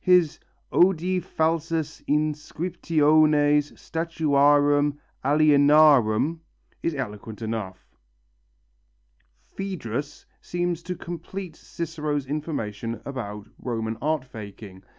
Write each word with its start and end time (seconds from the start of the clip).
His 0.03 0.39
"Odi 0.71 1.21
falsas 1.21 2.01
inscriptiones 2.07 3.71
statuarum 3.73 4.97
alienarum" 5.23 6.39
is 6.81 6.95
eloquent 6.95 7.43
enough. 7.43 7.85
Phœdrus 9.55 10.25
seems 10.41 10.81
to 10.81 10.95
complete 10.95 11.55
Cicero's 11.55 12.25
information 12.25 12.99
about 13.05 13.45
Roman 13.59 13.97
art 14.01 14.25
faking. 14.25 14.83